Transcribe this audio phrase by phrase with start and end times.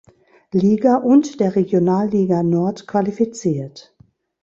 [0.51, 3.95] Liga und der Regionalliga Nord qualifiziert.